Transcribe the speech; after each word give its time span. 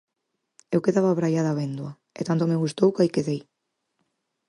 Eu 0.73 0.83
quedaba 0.85 1.07
abraiada 1.11 1.57
véndoa, 1.59 1.91
e 2.19 2.21
tanto 2.27 2.43
me 2.49 2.61
gustou 2.63 2.89
que 2.93 3.01
aí 3.01 3.11
quedei. 3.15 3.41